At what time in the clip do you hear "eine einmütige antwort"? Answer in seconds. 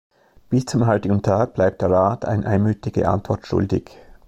2.25-3.45